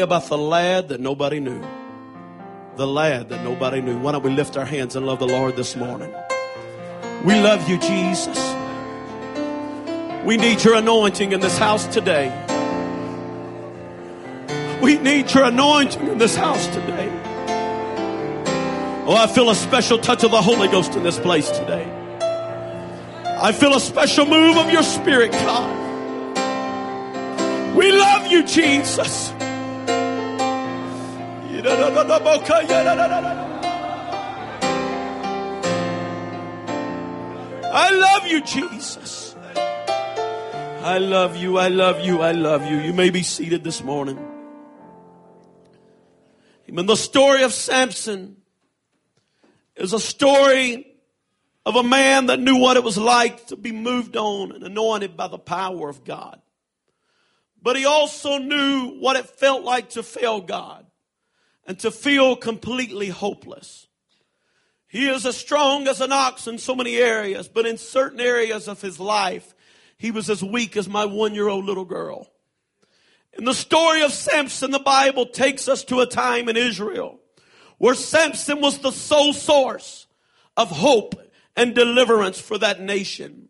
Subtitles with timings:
[0.00, 1.62] about the lad that nobody knew.
[2.76, 3.98] The lad that nobody knew.
[3.98, 6.12] Why don't we lift our hands and love the Lord this morning?
[7.24, 8.38] We love you, Jesus.
[10.24, 12.32] We need your anointing in this house today.
[14.82, 17.10] We need your anointing in this house today.
[19.06, 21.84] Oh, I feel a special touch of the Holy Ghost in this place today.
[23.26, 25.84] I feel a special move of your spirit, God.
[27.76, 29.33] We love you, Jesus.
[37.72, 39.34] I love you, Jesus.
[39.56, 41.56] I love you.
[41.56, 42.20] I love you.
[42.20, 42.76] I love you.
[42.80, 44.18] You may be seated this morning.
[46.68, 46.84] Amen.
[46.84, 48.36] The story of Samson
[49.74, 50.86] is a story
[51.64, 55.16] of a man that knew what it was like to be moved on and anointed
[55.16, 56.42] by the power of God.
[57.62, 60.84] But he also knew what it felt like to fail God
[61.66, 63.86] and to feel completely hopeless.
[64.88, 68.68] He is as strong as an ox in so many areas, but in certain areas
[68.68, 69.54] of his life,
[69.96, 72.30] he was as weak as my one year old little girl.
[73.36, 77.18] And the story of Samson, the Bible takes us to a time in Israel
[77.78, 80.06] where Samson was the sole source
[80.56, 81.14] of hope
[81.56, 83.48] and deliverance for that nation.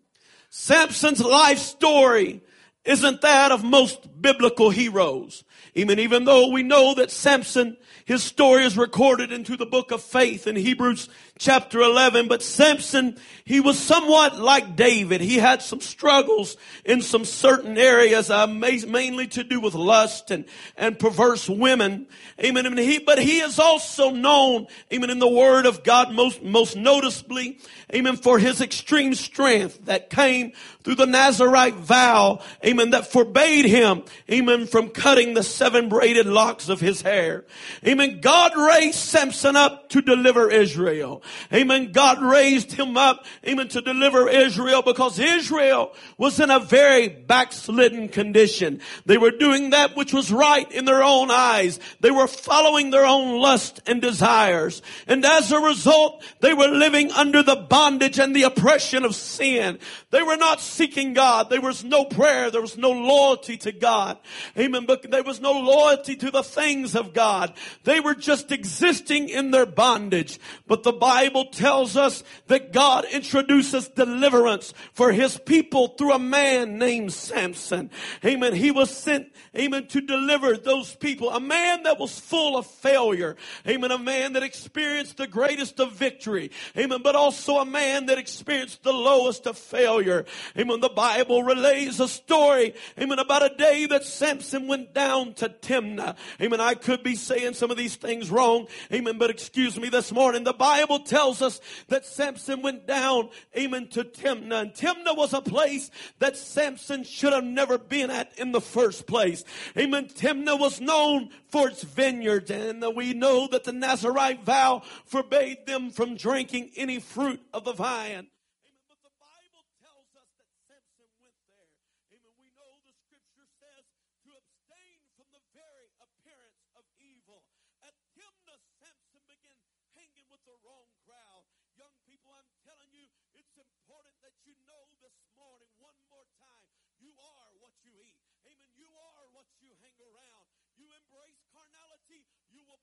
[0.50, 2.42] Samson's life story
[2.84, 5.44] isn't that of most biblical heroes.
[5.74, 10.02] Even, even though we know that Samson his story is recorded into the book of
[10.02, 12.28] faith in Hebrews chapter 11.
[12.28, 15.20] But Samson, he was somewhat like David.
[15.20, 20.44] He had some struggles in some certain areas, uh, mainly to do with lust and,
[20.76, 22.06] and perverse women.
[22.42, 22.66] Amen.
[22.66, 26.76] And he, but he is also known, amen, in the word of God most, most
[26.76, 27.58] noticeably,
[27.94, 34.04] amen, for his extreme strength that came through the Nazarite vow, amen, that forbade him,
[34.30, 37.44] amen, from cutting the seven braided locks of his hair.
[37.86, 38.20] Amen.
[38.20, 41.22] God raised Samson up to deliver Israel.
[41.52, 41.92] Amen.
[41.92, 48.08] God raised him up, amen, to deliver Israel because Israel was in a very backslidden
[48.08, 48.80] condition.
[49.06, 51.80] They were doing that which was right in their own eyes.
[52.00, 54.82] They were following their own lust and desires.
[55.06, 59.78] And as a result, they were living under the bondage and the oppression of sin.
[60.10, 61.50] They were not seeking God.
[61.50, 62.50] There was no prayer.
[62.50, 64.18] There was no loyalty to God.
[64.58, 64.86] Amen.
[64.86, 67.52] But there was no loyalty to the things of God.
[67.84, 70.38] They were just existing in their bondage.
[70.66, 71.13] But the Bible
[71.52, 77.90] tells us that God introduces deliverance for his people through a man named Samson.
[78.24, 78.54] Amen.
[78.54, 81.30] He was sent, amen, to deliver those people.
[81.30, 83.36] A man that was full of failure.
[83.66, 83.90] Amen.
[83.90, 86.50] A man that experienced the greatest of victory.
[86.76, 87.00] Amen.
[87.02, 90.24] But also a man that experienced the lowest of failure.
[90.58, 90.80] Amen.
[90.80, 96.16] The Bible relays a story, amen, about a day that Samson went down to Timnah.
[96.40, 96.60] Amen.
[96.60, 98.66] I could be saying some of these things wrong.
[98.92, 99.18] Amen.
[99.18, 100.44] But excuse me this morning.
[100.44, 104.62] The Bible tells us that Samson went down, amen, to Timnah.
[104.62, 109.06] And Timnah was a place that Samson should have never been at in the first
[109.06, 109.44] place.
[109.76, 110.06] Amen.
[110.06, 112.50] Timnah was known for its vineyards.
[112.50, 117.72] And we know that the Nazarite vow forbade them from drinking any fruit of the
[117.72, 118.28] vine.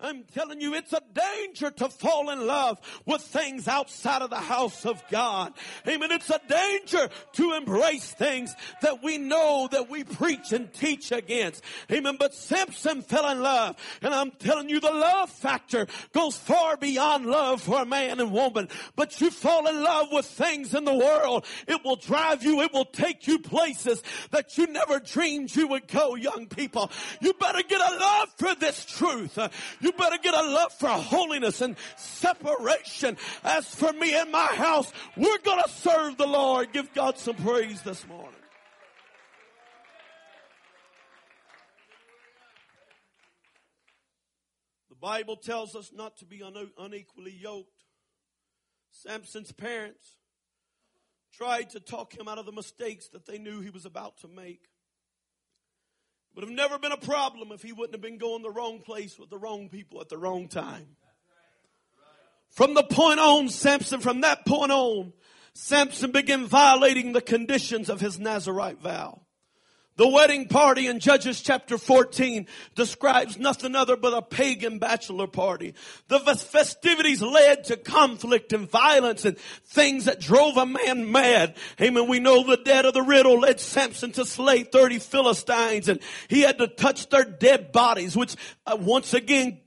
[0.00, 5.52] it's a danger to fall in love with things outside of the house of God.
[5.86, 6.12] Amen.
[6.12, 11.62] It's a danger to embrace things that we know that we preach and teach against.
[11.90, 12.16] Amen.
[12.18, 13.76] But Samson fell in love.
[14.02, 18.32] And I'm telling you, the love factor goes far beyond love for a man and
[18.32, 18.68] woman.
[18.96, 21.44] But you fall in love with things in the world.
[21.66, 22.62] It will drive you.
[22.62, 26.90] It will take you places that you never dreamed you would go, young people.
[27.20, 29.38] You better get a love for this truth.
[29.80, 33.16] You better get a love for holiness and separation.
[33.44, 36.72] As for me and my house, we're going to serve the Lord.
[36.72, 38.34] Give God some praise this morning.
[44.88, 46.42] The Bible tells us not to be
[46.78, 47.84] unequally yoked.
[48.90, 50.16] Samson's parents
[51.32, 54.28] tried to talk him out of the mistakes that they knew he was about to
[54.28, 54.62] make.
[56.34, 59.18] Would have never been a problem if he wouldn't have been going the wrong place
[59.18, 60.96] with the wrong people at the wrong time.
[62.50, 65.12] From the point on, Samson, from that point on,
[65.54, 69.22] Samson began violating the conditions of his Nazarite vow.
[69.98, 72.46] The wedding party in Judges chapter 14
[72.76, 75.74] describes nothing other but a pagan bachelor party.
[76.06, 81.56] The festivities led to conflict and violence and things that drove a man mad.
[81.80, 82.06] Amen.
[82.06, 85.98] We know the dead of the riddle led Samson to slay 30 Philistines and
[86.28, 88.36] he had to touch their dead bodies, which
[88.68, 89.58] uh, once again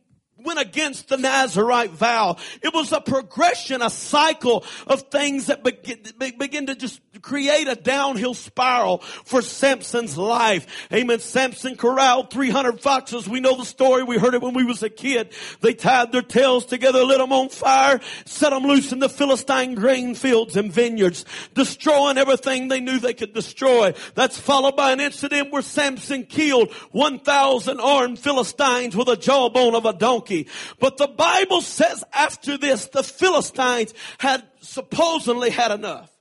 [0.44, 2.38] went against the Nazarite vow.
[2.62, 8.34] It was a progression, a cycle of things that begin, to just create a downhill
[8.34, 10.66] spiral for Samson's life.
[10.92, 11.20] Amen.
[11.20, 13.28] Samson corralled 300 foxes.
[13.28, 14.04] We know the story.
[14.04, 15.34] We heard it when we was a kid.
[15.62, 19.76] They tied their tails together, lit them on fire, set them loose in the Philistine
[19.76, 23.94] grain fields and vineyards, destroying everything they knew they could destroy.
[24.16, 29.86] That's followed by an incident where Samson killed 1,000 armed Philistines with a jawbone of
[29.86, 30.31] a donkey.
[30.80, 36.12] But the Bible says after this, the Philistines had supposedly had enough.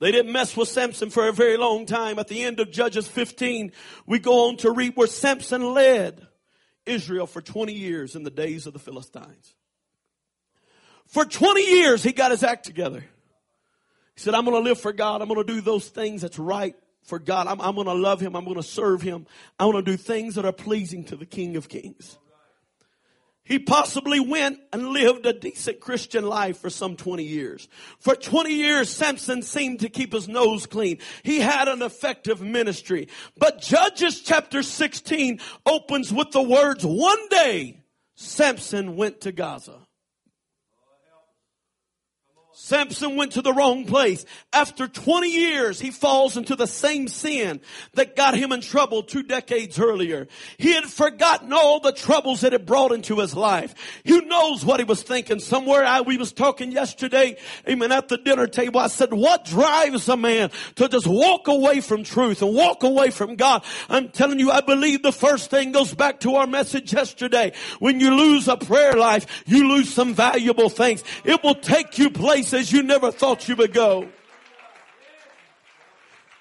[0.00, 2.18] They didn't mess with Samson for a very long time.
[2.18, 3.72] At the end of Judges 15,
[4.06, 6.26] we go on to read where Samson led
[6.86, 9.54] Israel for 20 years in the days of the Philistines.
[11.06, 13.00] For 20 years, he got his act together.
[13.00, 15.20] He said, I'm going to live for God.
[15.20, 17.46] I'm going to do those things that's right for God.
[17.46, 18.36] I'm, I'm going to love him.
[18.36, 19.26] I'm going to serve him.
[19.58, 22.18] I'm going to do things that are pleasing to the King of Kings.
[23.48, 27.66] He possibly went and lived a decent Christian life for some 20 years.
[27.98, 30.98] For 20 years, Samson seemed to keep his nose clean.
[31.22, 33.08] He had an effective ministry.
[33.38, 37.82] But Judges chapter 16 opens with the words, one day
[38.14, 39.87] Samson went to Gaza.
[42.60, 44.24] Samson went to the wrong place.
[44.52, 47.60] After 20 years, he falls into the same sin
[47.94, 50.26] that got him in trouble two decades earlier.
[50.58, 54.02] He had forgotten all the troubles that it brought into his life.
[54.08, 55.38] Who knows what he was thinking?
[55.38, 58.80] Somewhere I, we was talking yesterday, amen, at the dinner table.
[58.80, 63.10] I said, what drives a man to just walk away from truth and walk away
[63.10, 63.64] from God?
[63.88, 67.52] I'm telling you, I believe the first thing goes back to our message yesterday.
[67.78, 71.04] When you lose a prayer life, you lose some valuable things.
[71.24, 74.08] It will take you places places you never thought you would go.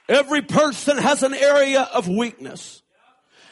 [0.10, 2.82] Every person has an area of weakness.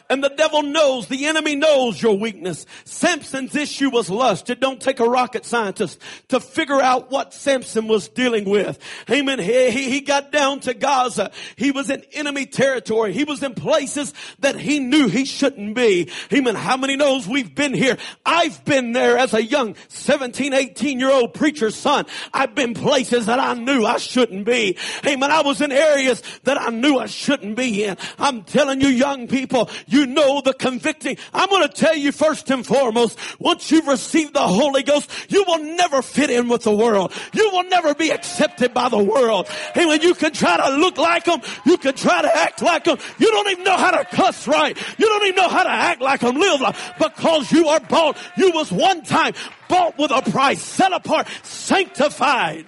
[0.10, 2.66] And the devil knows, the enemy knows your weakness.
[2.84, 4.50] Samson's issue was lust.
[4.50, 8.78] It don't take a rocket scientist to figure out what Samson was dealing with.
[9.10, 9.40] Amen.
[9.40, 11.31] He, he, he got down to Gaza.
[11.56, 13.13] He was in enemy territory.
[13.13, 16.12] He was in places that he knew he shouldn't be.
[16.31, 16.54] Amen.
[16.54, 17.98] How many knows we've been here?
[18.25, 22.06] I've been there as a young 17, 18 year old preacher's son.
[22.31, 24.78] I've been places that I knew I shouldn't be.
[25.06, 25.31] Amen.
[25.31, 27.98] I was in areas that I knew I shouldn't be in.
[28.19, 29.69] I'm telling you young people,
[30.03, 31.18] know the convicting.
[31.33, 35.44] I'm going to tell you first and foremost, once you've received the Holy Ghost, you
[35.47, 37.13] will never fit in with the world.
[37.33, 39.47] You will never be accepted by the world.
[39.75, 42.83] And when you can try to look like them, you can try to act like
[42.86, 42.97] them.
[43.19, 44.75] You don't even know how to cuss right.
[44.97, 48.18] You don't even know how to act like them, live like, because you are bought.
[48.38, 49.33] You was one time
[49.69, 52.65] bought with a price, set apart, sanctified.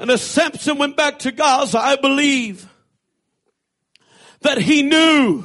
[0.00, 2.66] And as Samson went back to Gaza, I believe
[4.40, 5.44] that he knew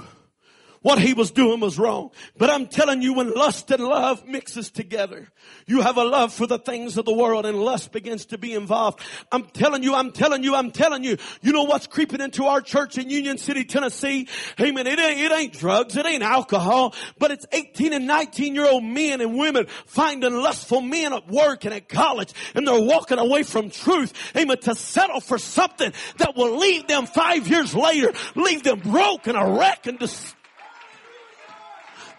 [0.86, 2.12] what he was doing was wrong.
[2.38, 5.28] But I'm telling you, when lust and love mixes together,
[5.66, 8.54] you have a love for the things of the world and lust begins to be
[8.54, 9.00] involved.
[9.32, 12.62] I'm telling you, I'm telling you, I'm telling you, you know what's creeping into our
[12.62, 14.28] church in Union City, Tennessee?
[14.62, 14.86] Amen.
[14.86, 15.98] It ain't, it ain't drugs.
[15.98, 20.82] It ain't alcohol, but it's 18 and 19 year old men and women finding lustful
[20.82, 24.14] men at work and at college and they're walking away from truth.
[24.38, 24.60] Amen.
[24.60, 29.36] To settle for something that will leave them five years later, leave them broke and
[29.36, 30.35] a wreck and dis-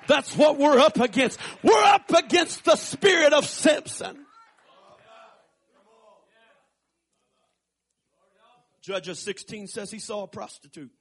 [0.07, 1.39] that's what we're up against.
[1.63, 4.27] We're up against the spirit of Samson.
[8.83, 10.93] Judges 16 says he saw a prostitute.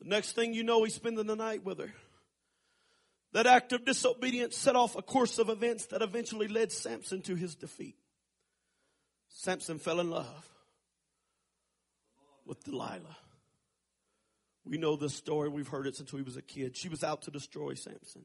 [0.00, 1.92] The next thing you know, he's spending the night with her.
[3.32, 7.34] That act of disobedience set off a course of events that eventually led Samson to
[7.34, 7.96] his defeat.
[9.28, 10.48] Samson fell in love
[12.46, 13.16] with Delilah.
[14.68, 15.48] We know this story.
[15.48, 16.76] We've heard it since we was a kid.
[16.76, 18.24] She was out to destroy Samson.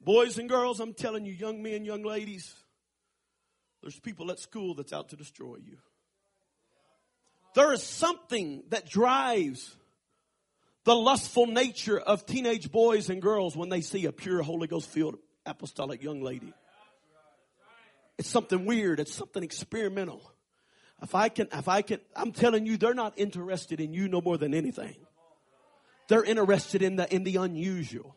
[0.00, 2.54] Boys and girls, I'm telling you, young men, young ladies,
[3.82, 5.76] there's people at school that's out to destroy you.
[7.54, 9.76] There is something that drives
[10.84, 14.88] the lustful nature of teenage boys and girls when they see a pure Holy Ghost
[14.88, 16.52] filled apostolic young lady.
[18.18, 19.00] It's something weird.
[19.00, 20.33] It's something experimental.
[21.02, 24.20] If I can, if I can, I'm telling you, they're not interested in you no
[24.20, 24.96] more than anything.
[26.08, 28.14] They're interested in the, in the unusual.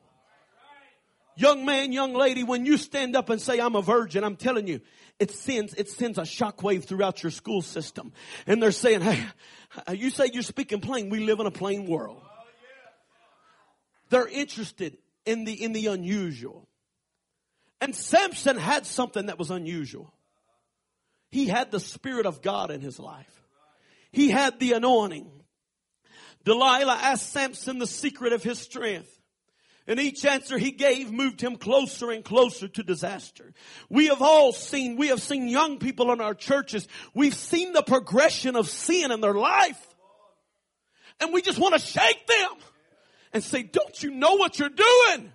[1.36, 4.67] Young man, young lady, when you stand up and say, I'm a virgin, I'm telling
[4.67, 4.81] you,
[5.19, 8.12] it sends, it sends a shockwave throughout your school system.
[8.48, 9.24] And they're saying, hey,
[9.93, 11.10] you say you're speaking plain.
[11.10, 12.22] We live in a plain world.
[14.10, 16.67] They're interested in the, in the unusual.
[17.81, 20.12] And Samson had something that was unusual.
[21.29, 23.43] He had the Spirit of God in his life.
[24.12, 25.29] He had the anointing.
[26.43, 29.13] Delilah asked Samson the secret of his strength.
[29.86, 33.53] And each answer he gave moved him closer and closer to disaster.
[33.89, 36.88] We have all seen, we have seen young people in our churches.
[37.13, 39.81] We've seen the progression of sin in their life.
[41.22, 42.50] And we just want to shake them
[43.34, 45.31] and say, don't you know what you're doing?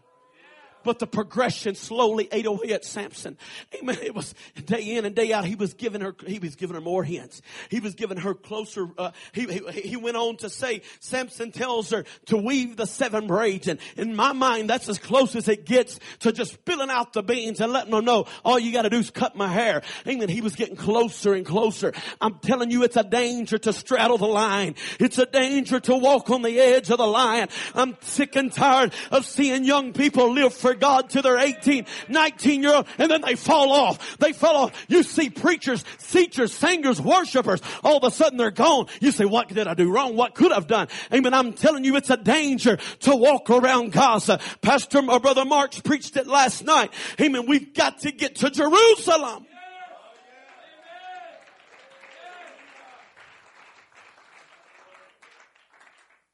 [0.84, 3.36] But the progression slowly ate away at Samson.
[3.74, 3.98] Amen.
[4.02, 4.34] It was
[4.66, 5.44] day in and day out.
[5.44, 7.42] He was giving her, he was giving her more hints.
[7.68, 11.90] He was giving her closer, uh, he, he, he, went on to say, Samson tells
[11.90, 13.68] her to weave the seven braids.
[13.68, 17.22] And in my mind, that's as close as it gets to just spilling out the
[17.22, 19.82] beans and letting them know all you gotta do is cut my hair.
[20.06, 20.28] Amen.
[20.28, 21.92] He was getting closer and closer.
[22.20, 24.74] I'm telling you, it's a danger to straddle the line.
[24.98, 27.48] It's a danger to walk on the edge of the line.
[27.74, 32.62] I'm sick and tired of seeing young people live for God to their 18, 19
[32.62, 34.18] year old and then they fall off.
[34.18, 34.86] They fall off.
[34.88, 38.86] You see preachers, teachers, singers, worshipers, all of a sudden they're gone.
[39.00, 40.16] You say, what did I do wrong?
[40.16, 40.88] What could I've done?
[41.12, 41.34] Amen.
[41.34, 44.40] I'm telling you, it's a danger to walk around Gaza.
[44.60, 46.92] Pastor or Brother Marks preached it last night.
[47.20, 47.46] Amen.
[47.46, 49.46] We've got to get to Jerusalem.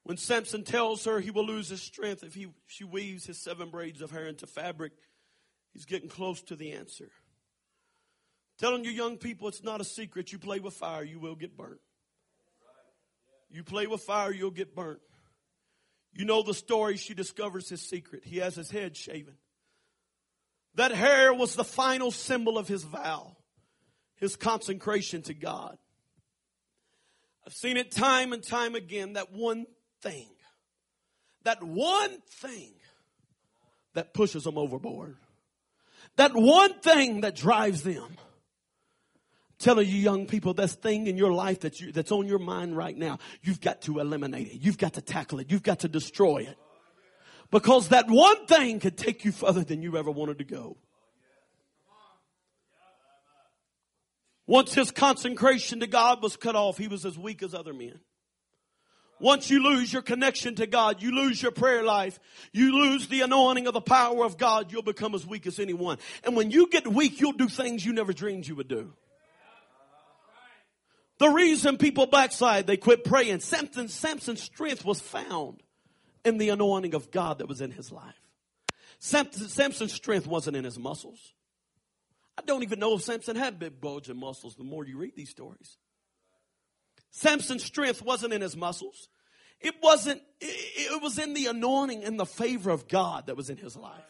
[0.08, 3.68] When Samson tells her he will lose his strength if he, she weaves his seven
[3.68, 4.92] braids of hair into fabric,
[5.74, 7.10] he's getting close to the answer.
[8.58, 10.32] Telling you young people it's not a secret.
[10.32, 11.80] You play with fire, you will get burnt.
[13.50, 15.00] You play with fire, you'll get burnt.
[16.14, 16.96] You know the story.
[16.96, 18.24] She discovers his secret.
[18.24, 19.34] He has his head shaven.
[20.76, 23.36] That hair was the final symbol of his vow,
[24.16, 25.76] his consecration to God.
[27.46, 29.66] I've seen it time and time again that one
[30.02, 30.28] thing,
[31.44, 32.72] that one thing
[33.94, 35.16] that pushes them overboard,
[36.16, 38.16] that one thing that drives them.
[39.58, 42.76] telling you young people, this thing in your life that you, that's on your mind
[42.76, 44.60] right now, you've got to eliminate it.
[44.60, 45.50] You've got to tackle it.
[45.50, 46.56] You've got to destroy it.
[47.50, 50.76] Because that one thing could take you further than you ever wanted to go.
[54.46, 58.00] Once his consecration to God was cut off, he was as weak as other men.
[59.20, 62.20] Once you lose your connection to God, you lose your prayer life,
[62.52, 65.98] you lose the anointing of the power of God, you'll become as weak as anyone.
[66.24, 68.92] And when you get weak, you'll do things you never dreamed you would do.
[71.18, 73.40] The reason people backslide, they quit praying.
[73.40, 75.62] Samson, Samson's strength was found
[76.24, 78.20] in the anointing of God that was in his life.
[79.00, 81.32] Samson, Samson's strength wasn't in his muscles.
[82.36, 85.30] I don't even know if Samson had big bulging muscles the more you read these
[85.30, 85.76] stories.
[87.10, 89.08] Samson's strength wasn't in his muscles.
[89.60, 93.56] It wasn't, it was in the anointing and the favor of God that was in
[93.56, 94.04] his life.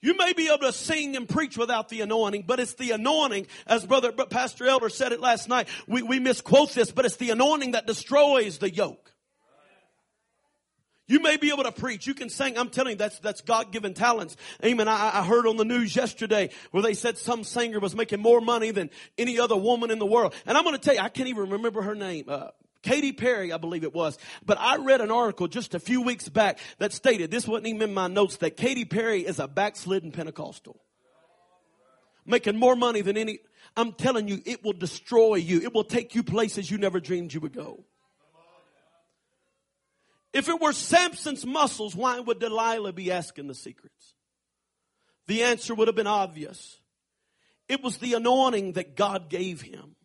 [0.00, 3.48] You may be able to sing and preach without the anointing, but it's the anointing,
[3.66, 5.68] as brother, but Pastor Elder said it last night.
[5.88, 9.12] We, we misquote this, but it's the anointing that destroys the yoke.
[11.08, 12.06] You may be able to preach.
[12.06, 12.58] You can sing.
[12.58, 14.36] I'm telling you, that's, that's God-given talents.
[14.62, 14.88] Amen.
[14.88, 18.42] I, I heard on the news yesterday where they said some singer was making more
[18.42, 20.34] money than any other woman in the world.
[20.44, 22.26] And I'm going to tell you, I can't even remember her name.
[22.28, 22.48] Uh,
[22.82, 24.18] Katy Perry, I believe it was.
[24.44, 27.82] But I read an article just a few weeks back that stated, this wasn't even
[27.88, 30.78] in my notes, that Katy Perry is a backslidden Pentecostal.
[32.26, 33.38] Making more money than any,
[33.76, 35.62] I'm telling you, it will destroy you.
[35.62, 37.84] It will take you places you never dreamed you would go.
[40.32, 44.14] If it were Samson's muscles, why would Delilah be asking the secrets?
[45.26, 46.80] The answer would have been obvious.
[47.68, 49.96] It was the anointing that God gave him.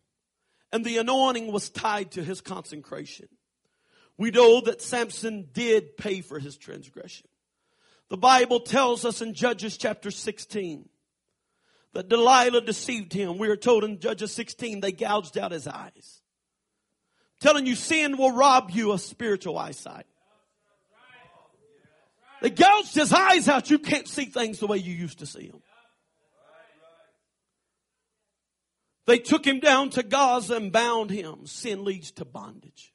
[0.72, 3.28] And the anointing was tied to his consecration.
[4.18, 7.28] We know that Samson did pay for his transgression.
[8.10, 10.88] The Bible tells us in Judges chapter 16
[11.94, 13.38] that Delilah deceived him.
[13.38, 16.22] We are told in Judges 16 they gouged out his eyes.
[17.40, 20.06] Telling you sin will rob you of spiritual eyesight.
[22.44, 23.70] They gouged his eyes out.
[23.70, 25.62] You can't see things the way you used to see them.
[29.06, 31.46] They took him down to Gaza and bound him.
[31.46, 32.94] Sin leads to bondage.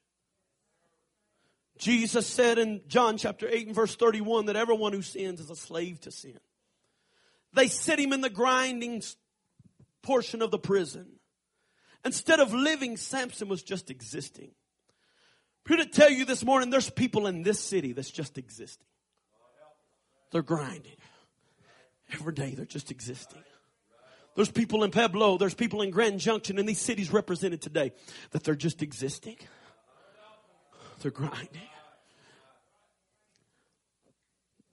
[1.79, 5.55] Jesus said in John chapter 8 and verse 31 that everyone who sins is a
[5.55, 6.39] slave to sin.
[7.53, 9.01] They set him in the grinding
[10.03, 11.07] portion of the prison.
[12.05, 14.51] Instead of living, Samson was just existing.
[15.67, 18.85] I'm here to tell you this morning, there's people in this city that's just existing.
[20.31, 20.97] They're grinding.
[22.11, 23.43] Every day they're just existing.
[24.35, 27.91] There's people in Pueblo, there's people in Grand Junction, in these cities represented today,
[28.31, 29.37] that they're just existing.
[31.01, 31.67] They're grinding.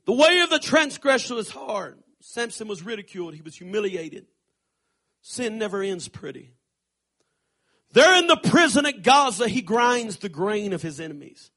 [0.05, 1.99] The way of the transgressor is hard.
[2.21, 3.35] Samson was ridiculed.
[3.35, 4.27] He was humiliated.
[5.21, 6.53] Sin never ends pretty.
[7.93, 11.51] There in the prison at Gaza, he grinds the grain of his enemies.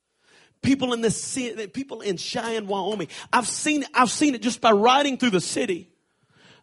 [0.62, 1.38] People in this
[1.74, 3.08] people in Cheyenne, Wyoming.
[3.32, 5.89] I've seen, I've seen it just by riding through the city.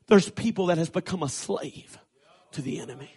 [0.06, 1.98] There's people that has become a slave
[2.52, 3.10] to the enemy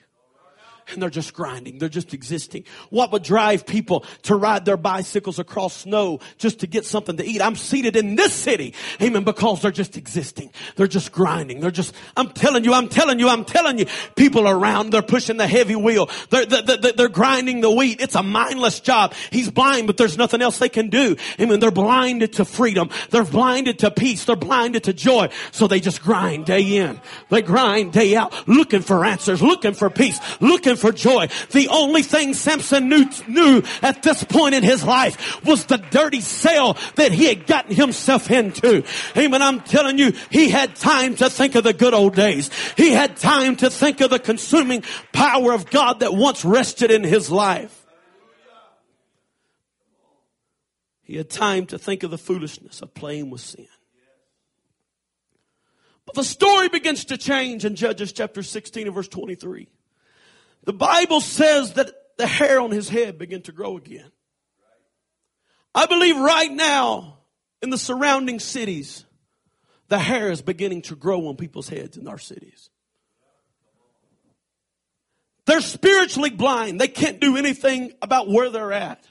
[0.92, 1.78] and they're just grinding.
[1.78, 2.66] They're just existing.
[2.90, 7.26] What would drive people to ride their bicycles across snow just to get something to
[7.26, 7.42] eat?
[7.42, 8.74] I'm seated in this city.
[9.02, 9.24] Amen.
[9.24, 10.52] Because they're just existing.
[10.76, 11.60] They're just grinding.
[11.60, 15.38] They're just, I'm telling you, I'm telling you, I'm telling you, people around, they're pushing
[15.38, 16.10] the heavy wheel.
[16.30, 18.02] They're, they're, they're grinding the wheat.
[18.02, 19.14] It's a mindless job.
[19.32, 21.16] He's blind, but there's nothing else they can do.
[21.40, 21.60] Amen.
[21.60, 22.90] They're blinded to freedom.
[23.10, 24.26] They're blinded to peace.
[24.26, 25.30] They're blinded to joy.
[25.52, 27.00] So they just grind day in.
[27.30, 31.28] They grind day out, looking for answers, looking for peace, looking for joy.
[31.52, 36.22] The only thing Samson knew, knew at this point in his life was the dirty
[36.22, 38.84] cell that he had gotten himself into.
[39.18, 39.42] Amen.
[39.42, 42.50] I'm telling you, he had time to think of the good old days.
[42.76, 44.84] He had time to think of the consuming
[45.14, 47.76] power of God that once rested in his life.
[51.04, 53.68] He had time to think of the foolishness of playing with sin.
[56.06, 59.68] But the story begins to change in Judges chapter 16 and verse 23.
[60.64, 64.12] The Bible says that the hair on his head began to grow again.
[65.74, 67.20] I believe right now
[67.62, 69.06] in the surrounding cities,
[69.88, 72.70] the hair is beginning to grow on people's heads in our cities.
[75.46, 76.80] They're spiritually blind.
[76.80, 79.04] They can't do anything about where they're at.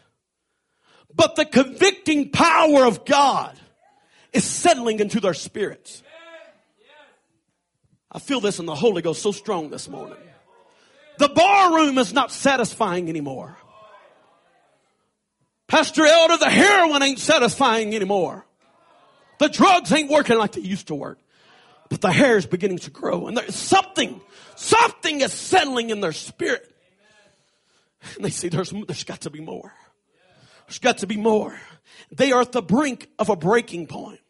[1.12, 3.58] But the convicting power of God
[4.32, 6.02] is settling into their spirits.
[8.12, 10.16] I feel this in the Holy Ghost so strong this morning.
[11.18, 13.56] The bar room is not satisfying anymore.
[15.66, 18.46] Pastor Elder, the heroin ain't satisfying anymore.
[19.38, 21.18] The drugs ain't working like they used to work.
[21.88, 24.20] But the hair is beginning to grow and there's something,
[24.56, 26.74] something is settling in their spirit.
[28.14, 29.72] And they see there's, there's got to be more.
[30.66, 31.58] There's got to be more.
[32.12, 34.20] They are at the brink of a breaking point.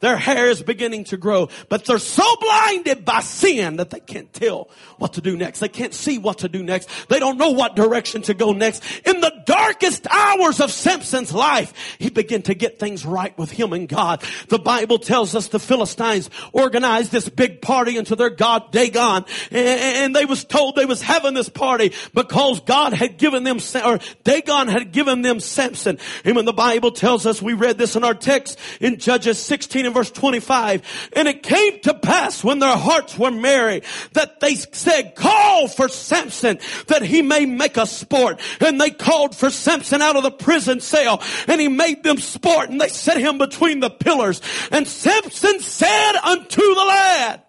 [0.00, 4.32] Their hair is beginning to grow, but they're so blinded by sin that they can't
[4.32, 5.60] tell what to do next.
[5.60, 6.90] They can't see what to do next.
[7.08, 8.82] They don't know what direction to go next.
[9.06, 9.32] In the
[9.66, 14.22] darkest hours of Samson's life, he began to get things right with him and God.
[14.48, 20.14] The Bible tells us the Philistines organized this big party into their God Dagon, and
[20.14, 24.68] they was told they was having this party because God had given them, or Dagon
[24.68, 25.98] had given them Samson.
[26.24, 29.86] And when the Bible tells us, we read this in our text in Judges 16
[29.86, 31.10] and verse 25.
[31.14, 35.88] And it came to pass when their hearts were merry that they said, call for
[35.88, 38.40] Samson that he may make us sport.
[38.60, 42.70] And they called for Samson out of the prison cell and he made them sport
[42.70, 44.40] and they set him between the pillars.
[44.70, 47.42] And Samson said unto the lad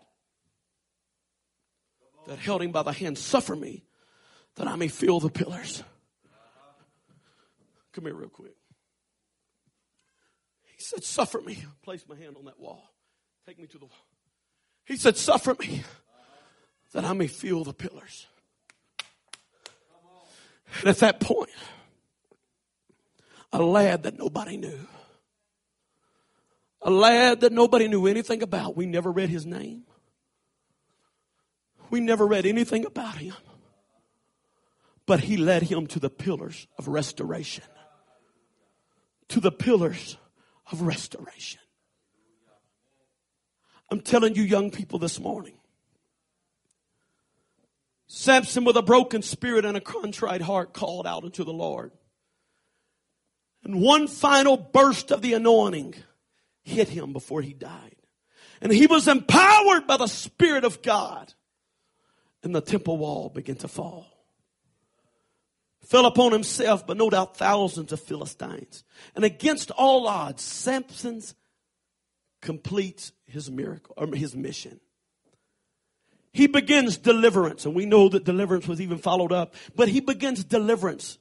[2.27, 3.83] that held him by the hand, suffer me
[4.55, 5.83] that I may feel the pillars.
[7.93, 8.53] Come here real quick
[10.65, 11.63] He said, Suffer me.
[11.81, 12.91] Place my hand on that wall.
[13.47, 14.05] Take me to the wall.
[14.85, 15.83] He said, Suffer me
[16.93, 18.27] that I may feel the pillars.
[20.79, 21.49] And at that point,
[23.51, 24.79] a lad that nobody knew,
[26.81, 29.83] a lad that nobody knew anything about, we never read his name.
[31.89, 33.35] We never read anything about him.
[35.05, 37.63] But he led him to the pillars of restoration.
[39.29, 40.17] To the pillars
[40.71, 41.61] of restoration.
[43.89, 45.57] I'm telling you, young people, this morning.
[48.07, 51.91] Samson, with a broken spirit and a contrite heart, called out unto the Lord.
[53.63, 55.95] And one final burst of the anointing
[56.63, 57.95] hit him before he died.
[58.61, 61.33] And he was empowered by the Spirit of God.
[62.43, 64.17] And the temple wall began to fall
[65.87, 68.83] fell upon himself, but no doubt thousands of Philistines.
[69.15, 71.33] And against all odds, Samson's
[72.41, 74.81] completes his miracle, or his mission.
[76.33, 80.43] He begins deliverance, and we know that deliverance was even followed up, but he begins
[80.43, 81.17] deliverance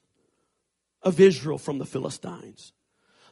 [1.06, 2.72] of Israel from the Philistines.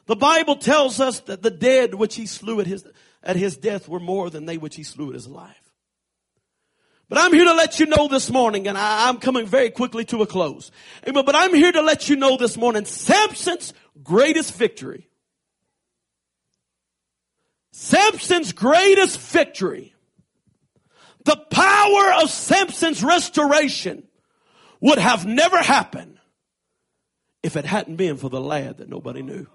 [0.05, 2.85] The Bible tells us that the dead which he slew at his,
[3.21, 5.73] at his death were more than they which he slew at his life.
[7.09, 10.05] But I'm here to let you know this morning, and I, am coming very quickly
[10.05, 10.71] to a close.
[11.05, 15.09] But I'm here to let you know this morning, Samson's greatest victory.
[17.73, 19.93] Samson's greatest victory.
[21.25, 24.07] The power of Samson's restoration
[24.79, 26.15] would have never happened
[27.45, 29.45] if it hadn't been for the lad that nobody knew.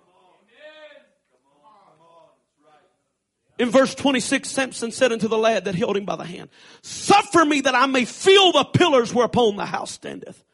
[3.59, 6.50] In verse 26, Samson said unto the lad that held him by the hand,
[6.83, 10.44] Suffer me that I may feel the pillars whereupon the house standeth,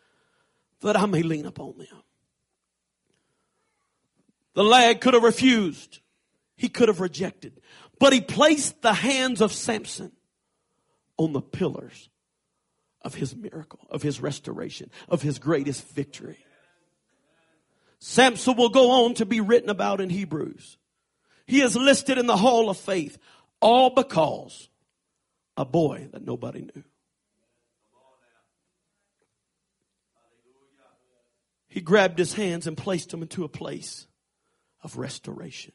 [0.80, 2.02] that I may lean upon them.
[4.54, 6.00] The lad could have refused.
[6.56, 7.60] He could have rejected.
[8.00, 10.12] But he placed the hands of Samson
[11.18, 12.08] on the pillars
[13.02, 16.45] of his miracle, of his restoration, of his greatest victory.
[17.98, 20.78] Samson will go on to be written about in Hebrews.
[21.46, 23.18] He is listed in the hall of faith,
[23.60, 24.68] all because
[25.56, 26.84] a boy that nobody knew.
[31.68, 34.06] He grabbed his hands and placed them into a place
[34.82, 35.72] of restoration.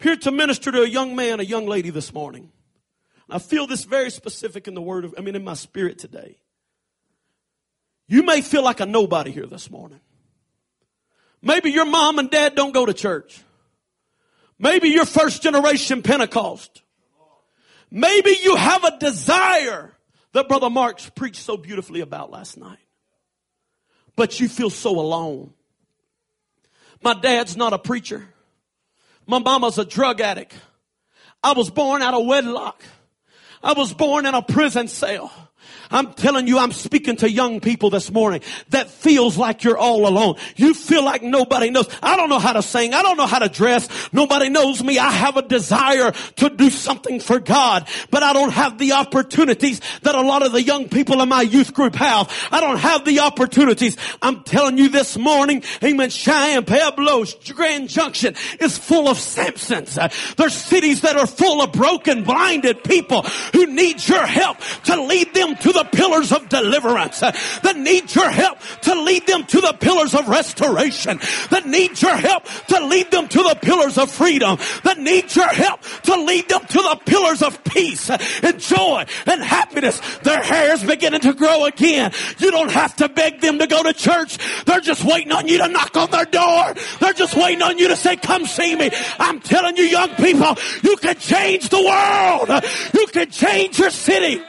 [0.00, 2.52] Here to minister to a young man, a young lady this morning.
[3.30, 6.38] I feel this very specific in the word of, I mean, in my spirit today.
[8.06, 10.00] You may feel like a nobody here this morning.
[11.42, 13.42] Maybe your mom and dad don't go to church.
[14.58, 16.82] Maybe you're first generation Pentecost.
[17.90, 19.92] Maybe you have a desire
[20.32, 22.78] that Brother Marks preached so beautifully about last night.
[24.16, 25.52] But you feel so alone.
[27.02, 28.28] My dad's not a preacher.
[29.26, 30.54] My mama's a drug addict.
[31.42, 32.82] I was born out of wedlock.
[33.62, 35.32] I was born in a prison cell.
[35.90, 40.06] I'm telling you, I'm speaking to young people this morning that feels like you're all
[40.06, 40.36] alone.
[40.56, 41.88] You feel like nobody knows.
[42.02, 42.94] I don't know how to sing.
[42.94, 43.88] I don't know how to dress.
[44.12, 44.98] Nobody knows me.
[44.98, 49.80] I have a desire to do something for God, but I don't have the opportunities
[50.02, 52.32] that a lot of the young people in my youth group have.
[52.50, 53.96] I don't have the opportunities.
[54.22, 59.98] I'm telling you this morning, amen, Cheyenne, Pueblos, Grand Junction is full of Samsons.
[59.98, 63.22] Uh, there's cities that are full of broken, blinded people
[63.52, 68.14] who need your help to lead them to the pillars of deliverance, uh, that need
[68.14, 71.18] your help to lead them to the pillars of restoration,
[71.50, 75.48] that need your help to lead them to the pillars of freedom, that need your
[75.48, 80.00] help to lead them to the pillars of peace uh, and joy and happiness.
[80.22, 82.12] Their hair is beginning to grow again.
[82.38, 84.38] You don't have to beg them to go to church.
[84.64, 86.74] They're just waiting on you to knock on their door.
[87.00, 88.90] They're just waiting on you to say, come see me.
[89.18, 92.64] I'm telling you young people, you can change the world.
[92.94, 94.42] You can change your city.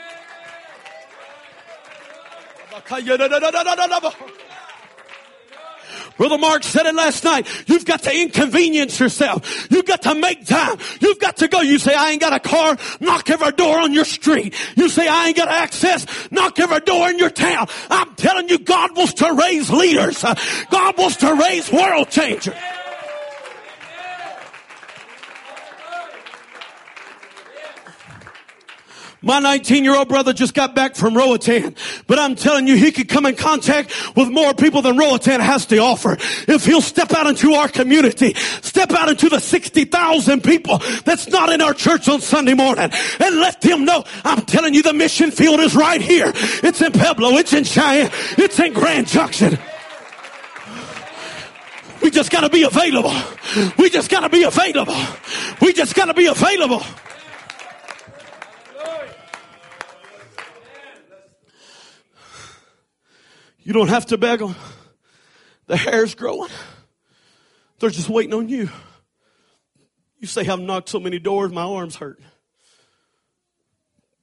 [6.17, 7.47] Brother Mark said it last night.
[7.67, 9.71] You've got to inconvenience yourself.
[9.71, 10.77] You've got to make time.
[10.99, 11.61] You've got to go.
[11.61, 12.75] You say, I ain't got a car.
[12.99, 14.53] Knock every door on your street.
[14.75, 16.05] You say, I ain't got access.
[16.29, 17.67] Knock every door in your town.
[17.89, 20.21] I'm telling you, God wants to raise leaders.
[20.69, 22.55] God wants to raise world changers.
[29.21, 31.75] My 19 year old brother just got back from Roatan,
[32.07, 35.65] but I'm telling you, he could come in contact with more people than Roatan has
[35.67, 36.13] to offer.
[36.47, 41.51] If he'll step out into our community, step out into the 60,000 people that's not
[41.51, 45.31] in our church on Sunday morning and let them know, I'm telling you, the mission
[45.31, 46.31] field is right here.
[46.33, 47.31] It's in Pueblo.
[47.31, 48.11] It's in Cheyenne.
[48.37, 49.59] It's in Grand Junction.
[52.01, 53.13] We just gotta be available.
[53.77, 54.95] We just gotta be available.
[55.61, 56.83] We just gotta be available.
[63.63, 64.55] You don't have to beg them.
[65.67, 66.49] The hair's growing.
[67.79, 68.69] They're just waiting on you.
[70.19, 72.19] You say, I've knocked so many doors, my arms hurt.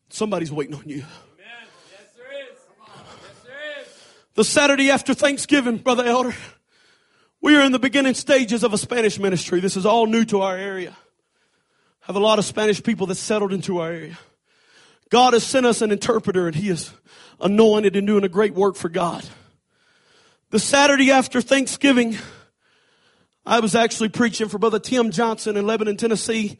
[0.09, 1.05] Somebody's waiting on you.
[4.35, 6.35] The Saturday after Thanksgiving, Brother Elder,
[7.40, 9.61] we are in the beginning stages of a Spanish ministry.
[9.61, 10.94] This is all new to our area.
[12.01, 14.18] Have a lot of Spanish people that settled into our area.
[15.09, 16.90] God has sent us an interpreter and he is
[17.40, 19.25] anointed and doing a great work for God.
[20.51, 22.16] The Saturday after Thanksgiving,
[23.44, 26.59] I was actually preaching for Brother Tim Johnson in Lebanon, Tennessee,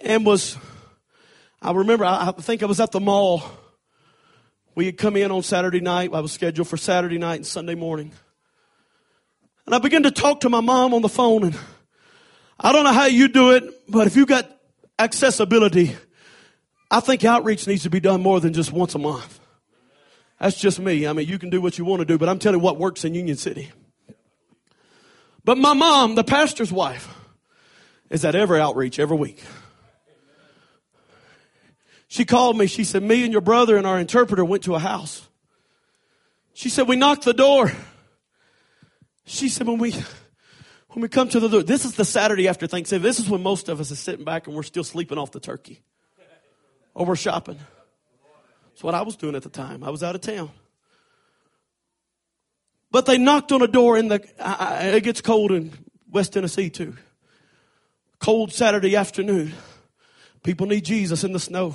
[0.00, 0.56] and was,
[1.60, 3.42] I remember, I think I was at the mall.
[4.74, 6.10] We had come in on Saturday night.
[6.12, 8.12] I was scheduled for Saturday night and Sunday morning.
[9.66, 11.58] And I began to talk to my mom on the phone and
[12.58, 14.48] I don't know how you do it, but if you've got
[14.98, 15.96] accessibility,
[16.90, 19.40] I think outreach needs to be done more than just once a month.
[20.42, 21.06] That's just me.
[21.06, 22.76] I mean, you can do what you want to do, but I'm telling you what
[22.76, 23.70] works in Union City.
[25.44, 27.14] But my mom, the pastor's wife,
[28.10, 29.40] is at every outreach every week.
[32.08, 32.66] She called me.
[32.66, 35.28] She said, me and your brother and our interpreter went to a house.
[36.54, 37.70] She said, we knocked the door.
[39.24, 39.92] She said, when we,
[40.88, 43.04] when we come to the door, this is the Saturday after Thanksgiving.
[43.04, 45.38] This is when most of us are sitting back and we're still sleeping off the
[45.38, 45.82] turkey.
[46.94, 47.60] Or we're shopping.
[48.72, 49.84] That's what I was doing at the time.
[49.84, 50.50] I was out of town.
[52.90, 55.72] But they knocked on a door in the, I, it gets cold in
[56.10, 56.96] West Tennessee too.
[58.18, 59.52] Cold Saturday afternoon.
[60.42, 61.74] People need Jesus in the snow.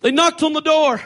[0.00, 1.00] They knocked on the door.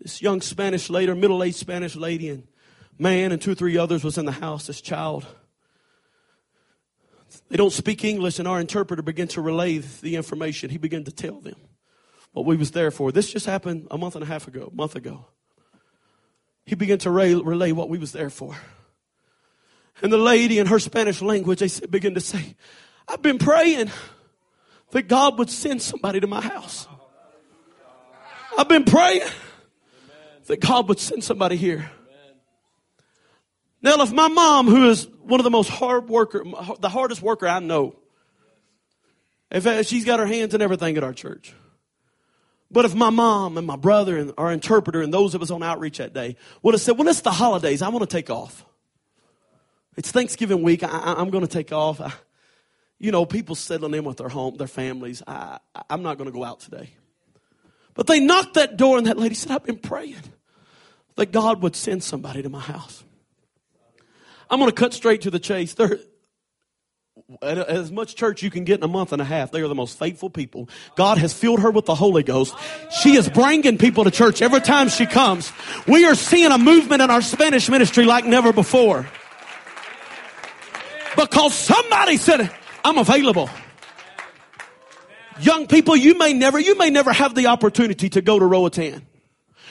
[0.00, 2.46] This young Spanish lady, middle-aged Spanish lady and
[2.98, 5.26] man and two or three others was in the house, this child.
[7.48, 10.70] They don't speak English and our interpreter began to relay the information.
[10.70, 11.56] He began to tell them
[12.32, 13.12] what we was there for.
[13.12, 15.26] This just happened a month and a half ago, a month ago.
[16.64, 18.56] He began to relay what we was there for.
[20.02, 22.56] And the lady in her Spanish language, they began to say,
[23.08, 23.90] I've been praying
[24.90, 26.86] that God would send somebody to my house.
[28.58, 29.28] I've been praying
[30.46, 31.90] that God would send somebody here.
[33.80, 36.44] Now, if my mom, who is one of the most hard worker,
[36.78, 37.96] the hardest worker I know,
[39.50, 41.52] if she's got her hands in everything at our church.
[42.70, 45.62] But if my mom and my brother and our interpreter and those of us on
[45.62, 47.80] outreach that day would have said, well, it's the holidays.
[47.80, 48.64] I want to take off.
[49.96, 50.82] It's Thanksgiving week.
[50.82, 52.00] I, am going to take off.
[52.00, 52.12] I,
[52.98, 55.22] you know, people settling in with their home, their families.
[55.26, 55.58] I,
[55.88, 56.90] I'm not going to go out today.
[57.94, 60.16] But they knocked that door and that lady said, I've been praying
[61.14, 63.04] that God would send somebody to my house.
[64.50, 65.74] I'm going to cut straight to the chase.
[65.74, 65.98] There,
[67.42, 69.50] as much church you can get in a month and a half.
[69.50, 70.68] They are the most faithful people.
[70.96, 72.54] God has filled her with the Holy Ghost.
[72.90, 75.50] She is bringing people to church every time she comes.
[75.88, 79.08] We are seeing a movement in our Spanish ministry like never before.
[81.16, 82.50] Because somebody said,
[82.84, 83.48] I'm available.
[85.40, 89.06] Young people, you may never, you may never have the opportunity to go to Roatan.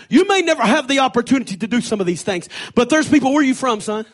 [0.10, 2.50] You may never have the opportunity to do some of these things.
[2.74, 4.06] But there's people, where are you from, son?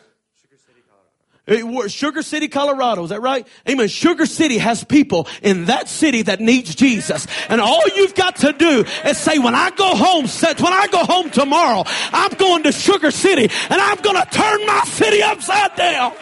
[1.48, 3.02] Eh, Sugar City, Colorado.
[3.02, 3.46] Is that right?
[3.68, 3.88] Amen.
[3.88, 7.26] Sugar City has people in that city that needs Jesus.
[7.48, 11.04] And all you've got to do is say, when I go home, when I go
[11.04, 15.74] home tomorrow, I'm going to Sugar City and I'm going to turn my city upside
[15.74, 16.12] down.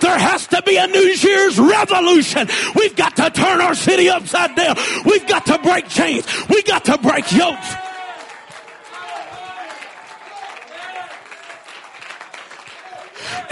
[0.00, 2.48] There has to be a New Year's revolution.
[2.74, 4.76] We've got to turn our city upside down.
[5.04, 6.26] We've got to break chains.
[6.48, 7.74] We've got to break yokes.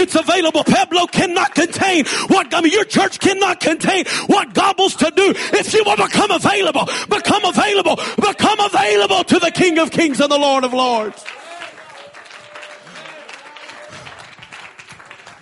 [0.00, 0.64] It's available.
[0.64, 5.34] Pueblo cannot contain what, I mean, your church cannot contain what God wants to do.
[5.36, 10.30] If you will become available, become available, become available to the King of Kings and
[10.30, 11.22] the Lord of Lords.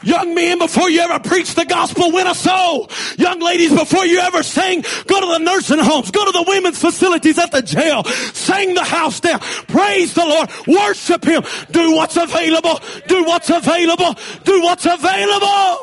[0.03, 2.89] Young men, before you ever preach the gospel, win a soul.
[3.17, 6.81] Young ladies, before you ever sing, go to the nursing homes, go to the women's
[6.81, 12.17] facilities at the jail, sing the house down, praise the Lord, worship Him, do what's
[12.17, 15.79] available, do what's available, do what's available.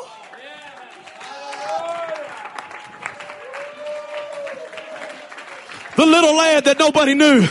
[5.96, 7.46] The little lad that nobody knew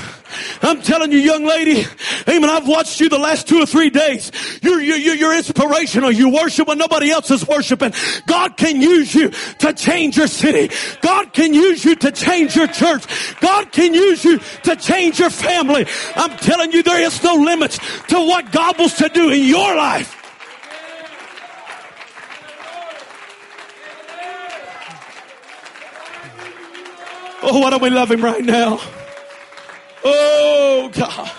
[0.61, 1.85] I'm telling you, young lady,
[2.27, 4.31] amen, I've watched you the last two or three days.
[4.61, 6.11] You're, you're, you're inspirational.
[6.11, 7.93] You worship when nobody else is worshiping.
[8.25, 10.73] God can use you to change your city.
[11.01, 13.05] God can use you to change your church.
[13.39, 15.85] God can use you to change your family.
[16.15, 19.75] I'm telling you, there is no limits to what God wants to do in your
[19.75, 20.21] life.
[27.47, 28.79] Oh, why don't we love him right now?
[30.07, 31.31] Oh, God.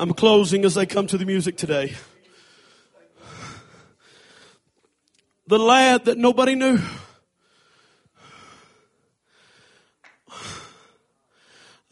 [0.00, 1.94] I'm closing as I come to the music today.
[5.46, 6.80] The lad that nobody knew.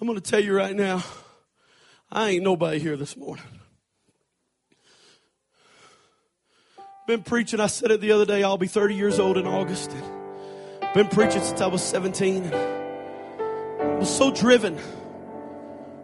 [0.00, 1.04] I'm going to tell you right now,
[2.10, 3.44] I ain't nobody here this morning.
[7.06, 9.92] Been preaching, I said it the other day, I'll be 30 years old in August.
[10.94, 12.52] Been preaching since I was 17.
[12.52, 14.76] I was so driven,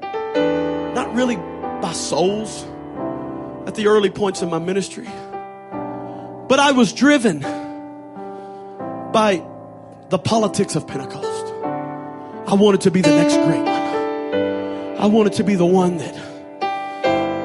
[0.01, 2.65] not really by souls
[3.67, 7.41] at the early points in my ministry, but I was driven
[9.13, 9.45] by
[10.09, 11.53] the politics of Pentecost.
[12.51, 14.99] I wanted to be the next great one.
[14.99, 16.15] I wanted to be the one that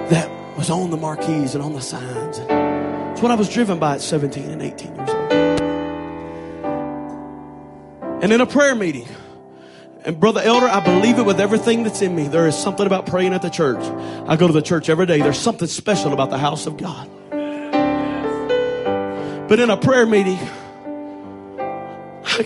[0.10, 2.39] that was on the marquees and on the signs.
[2.39, 5.22] It's what I was driven by at 17 and 18 years old.
[8.23, 9.05] And in a prayer meeting,
[10.05, 12.27] And brother elder, I believe it with everything that's in me.
[12.27, 13.81] There is something about praying at the church.
[14.27, 15.19] I go to the church every day.
[15.19, 17.09] There's something special about the house of God.
[19.47, 20.38] But in a prayer meeting,
[22.25, 22.45] I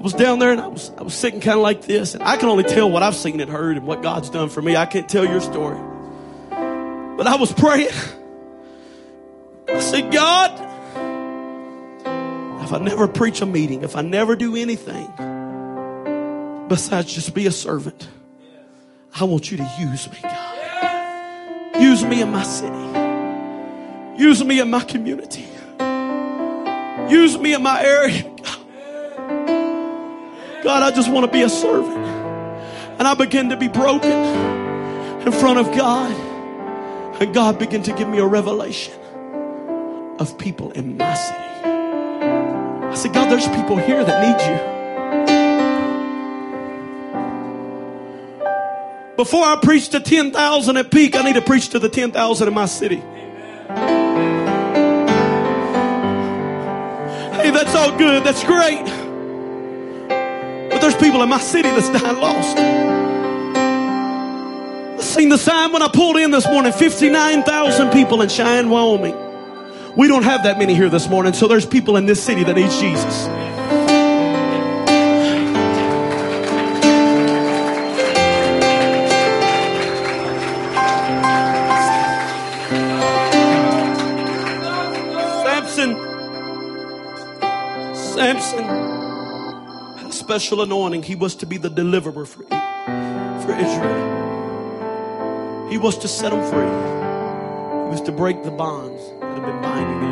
[0.00, 2.14] was down there and I was, I was sitting kind of like this.
[2.14, 4.62] And I can only tell what I've seen and heard and what God's done for
[4.62, 4.76] me.
[4.76, 5.78] I can't tell your story.
[6.50, 7.88] But I was praying.
[9.68, 10.69] I said, God,
[12.70, 15.08] if I never preach a meeting, if I never do anything,
[16.68, 18.08] besides just be a servant.
[19.12, 21.80] I want you to use me, God.
[21.80, 24.22] Use me in my city.
[24.22, 25.48] Use me in my community.
[27.12, 28.22] Use me in my area.
[30.62, 32.06] God, I just want to be a servant.
[33.00, 36.12] And I begin to be broken in front of God.
[37.20, 38.94] And God began to give me a revelation
[40.20, 41.49] of people in my city.
[42.90, 44.58] I said, God, there's people here that need you.
[49.16, 52.54] Before I preach to 10,000 at peak, I need to preach to the 10,000 in
[52.54, 52.96] my city.
[57.36, 58.24] Hey, that's all good.
[58.24, 58.84] That's great.
[60.70, 62.56] But there's people in my city that's dying lost.
[64.96, 69.29] I seen the sign when I pulled in this morning 59,000 people in Cheyenne, Wyoming.
[69.96, 72.54] We don't have that many here this morning, so there's people in this city that
[72.54, 73.24] need Jesus.
[85.42, 85.96] Samson
[87.94, 88.64] Samson
[89.98, 91.02] had a special anointing.
[91.02, 94.08] He was to be the deliverer for, for Israel.
[95.68, 96.60] He was to set them free.
[97.86, 100.10] He was to break the bonds that have been binding the.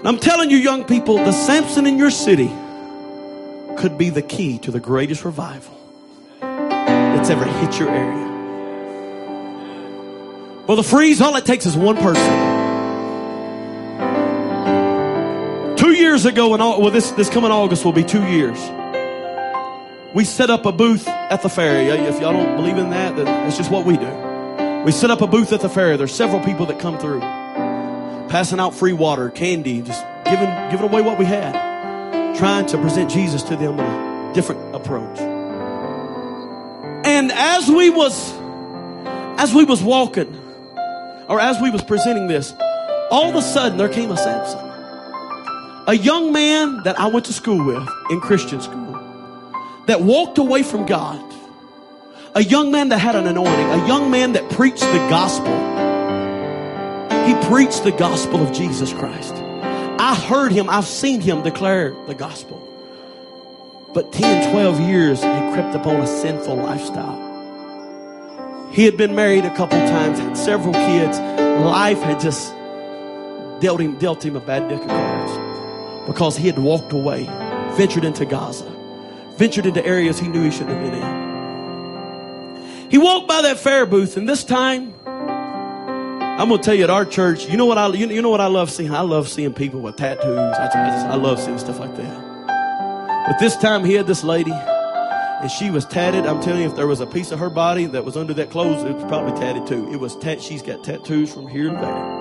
[0.00, 2.50] And I'm telling you, young people, the Samson in your city
[3.76, 5.76] could be the key to the greatest revival
[6.40, 8.28] that's ever hit your area.
[10.66, 12.48] Well, the freeze, all it takes is one person.
[15.76, 18.58] Two years ago, and well, this, this coming August will be two years.
[20.14, 21.88] We set up a booth at the ferry.
[21.88, 24.29] If y'all don't believe in that, that's just what we do.
[24.84, 25.98] We set up a booth at the fair.
[25.98, 27.20] There's several people that come through,
[28.30, 31.52] passing out free water, candy, just giving, giving away what we had,
[32.36, 35.18] trying to present Jesus to them in a different approach.
[37.04, 38.32] And as we was,
[39.38, 40.34] as we was walking,
[41.28, 42.54] or as we was presenting this,
[43.10, 44.60] all of a sudden there came a Samson.
[45.88, 48.98] A young man that I went to school with in Christian school
[49.86, 51.22] that walked away from God,
[52.34, 55.54] a young man that had an anointing, a young man that preached the gospel.
[57.26, 59.34] He preached the gospel of Jesus Christ.
[59.34, 62.66] I heard him, I've seen him declare the gospel.
[63.92, 67.28] But 10, 12 years, he crept upon a sinful lifestyle.
[68.72, 71.18] He had been married a couple times, had several kids.
[71.18, 72.52] Life had just
[73.60, 77.24] dealt him, dealt him a bad deck of cards because he had walked away,
[77.76, 78.68] ventured into Gaza,
[79.36, 81.29] ventured into areas he knew he shouldn't have been in.
[82.90, 86.90] He walked by that fair booth, and this time, I'm going to tell you at
[86.90, 88.92] our church, you know what I, you, know what I love seeing?
[88.92, 90.24] I love seeing people with tattoos.
[90.26, 93.26] I, just, I love seeing stuff like that.
[93.28, 96.26] But this time he had this lady, and she was tatted.
[96.26, 98.50] I'm telling you, if there was a piece of her body that was under that
[98.50, 99.88] clothes, it was probably tatted too.
[99.92, 100.42] It was tat.
[100.42, 102.18] She's got tattoos from here to there.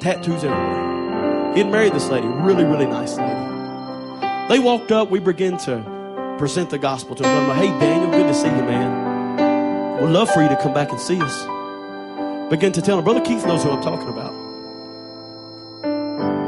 [0.00, 1.54] Tattoos everywhere.
[1.54, 4.48] He had married this lady, really, really nice lady.
[4.50, 5.93] They walked up, we began to
[6.38, 7.48] present the gospel to them.
[7.48, 10.00] Like, hey, Daniel, good to see you, man.
[10.00, 12.50] We'd love for you to come back and see us.
[12.50, 14.32] Begin to tell him, Brother Keith knows who I'm talking about.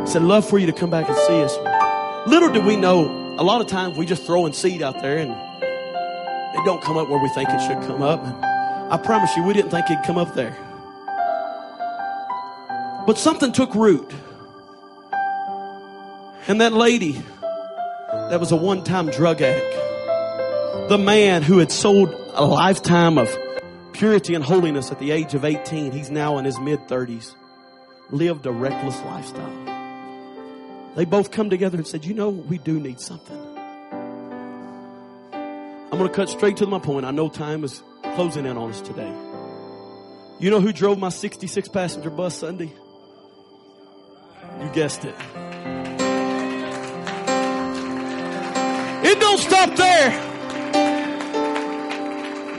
[0.07, 1.57] He said, love for you to come back and see us.
[2.27, 5.31] Little do we know, a lot of times we just throwing seed out there and
[5.31, 8.25] it don't come up where we think it should come up.
[8.25, 8.35] And
[8.92, 10.57] I promise you, we didn't think it'd come up there.
[13.07, 14.11] But something took root.
[16.48, 17.23] And that lady
[18.31, 19.75] that was a one time drug addict,
[20.89, 23.37] the man who had sold a lifetime of
[23.93, 27.35] purity and holiness at the age of 18, he's now in his mid 30s,
[28.11, 29.65] lived a reckless lifestyle.
[30.95, 33.37] They both come together and said, You know, we do need something.
[35.33, 37.05] I'm going to cut straight to my point.
[37.05, 37.83] I know time is
[38.15, 39.13] closing in on us today.
[40.39, 42.73] You know who drove my 66 passenger bus Sunday?
[44.61, 45.15] You guessed it.
[49.05, 50.36] It don't stop there.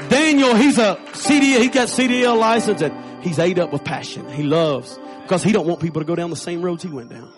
[0.09, 4.29] Daniel, he's a CDL, he got CDL license and he's ate up with passion.
[4.29, 7.09] He loves because he don't want people to go down the same roads he went
[7.09, 7.31] down.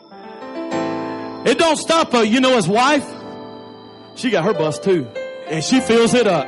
[1.46, 2.24] It don't stop her.
[2.24, 3.08] You know his wife?
[4.16, 5.06] She got her bus too.
[5.48, 6.48] And she fills it up.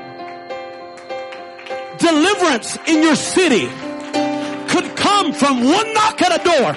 [1.98, 3.68] Deliverance in your city
[4.68, 6.74] could come from one knock at a door,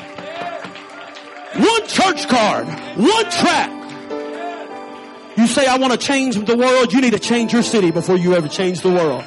[1.65, 2.67] one church card,
[2.97, 3.71] one track.
[5.37, 6.93] You say, I want to change the world.
[6.93, 9.25] You need to change your city before you ever change the world.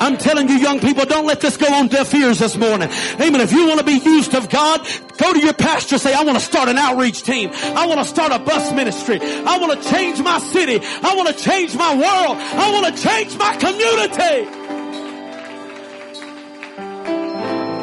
[0.00, 2.88] I'm telling you young people, don't let this go on deaf ears this morning.
[3.20, 3.40] Amen.
[3.42, 4.80] If you want to be used of God,
[5.18, 7.50] go to your pastor, say, I want to start an outreach team.
[7.52, 9.20] I want to start a bus ministry.
[9.20, 10.80] I want to change my city.
[11.02, 12.38] I want to change my world.
[12.38, 14.48] I want to change my community.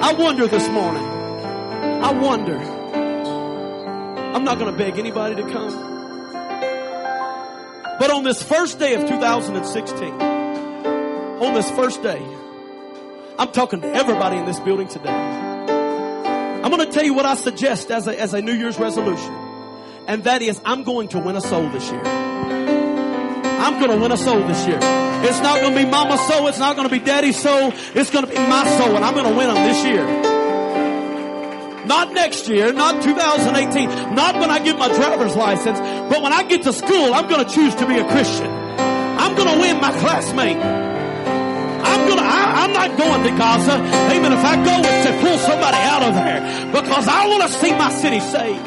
[0.01, 1.03] I wonder this morning.
[1.03, 2.57] I wonder.
[4.33, 5.85] I'm not going to beg anybody to come.
[7.99, 10.36] But on this first day of 2016,
[11.41, 12.21] on this first day,
[13.37, 15.09] I'm talking to everybody in this building today.
[15.11, 19.33] I'm going to tell you what I suggest as a, as a New Year's resolution.
[20.07, 22.01] And that is, I'm going to win a soul this year.
[22.03, 24.79] I'm going to win a soul this year.
[24.81, 26.47] It's not going to be mama's soul.
[26.47, 27.71] It's not going to be daddy's soul.
[27.93, 28.95] It's going to be my soul.
[28.95, 30.05] And I'm going to win them this year.
[31.85, 36.43] Not next year, not 2018, not when I get my driver's license, but when I
[36.43, 38.49] get to school, I'm going to choose to be a Christian.
[38.49, 40.86] I'm going to win my classmate.
[42.07, 43.73] I'm gonna, I, am not going to Gaza.
[43.73, 44.31] Uh, amen.
[44.31, 47.71] If I go, it's to pull somebody out of there because I want to see
[47.71, 48.65] my city saved.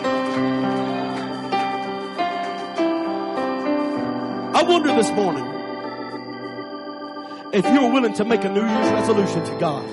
[4.55, 5.47] I wonder this morning
[7.55, 9.87] if you're willing to make a New Year's resolution to God.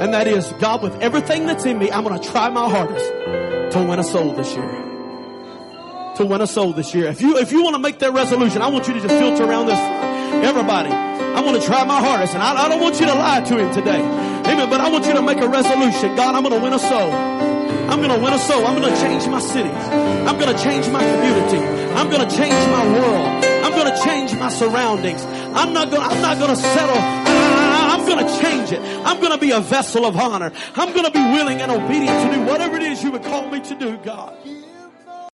[0.00, 3.72] And that is, God, with everything that's in me, I'm going to try my hardest
[3.74, 6.14] to win a soul this year.
[6.18, 7.06] To win a soul this year.
[7.06, 9.42] If you, if you want to make that resolution, I want you to just filter
[9.42, 9.80] around this.
[10.44, 10.90] Everybody,
[11.36, 13.58] I want to try my hardest, and I, I don't want you to lie to
[13.58, 14.00] him today.
[14.00, 14.70] Amen.
[14.70, 16.16] But I want you to make a resolution.
[16.16, 17.12] God, I'm going to win a soul.
[17.12, 18.66] I'm going to win a soul.
[18.66, 19.68] I'm going to change my city.
[19.68, 21.62] I'm going to change my community.
[21.92, 23.44] I'm going to change my world.
[23.64, 25.22] I'm going to change my surroundings.
[25.24, 26.02] I'm not going.
[26.02, 26.96] I'm not going to settle.
[26.96, 28.80] I'm going to change it.
[29.04, 30.52] I'm going to be a vessel of honor.
[30.74, 33.50] I'm going to be willing and obedient to do whatever it is you would call
[33.50, 34.36] me to do, God.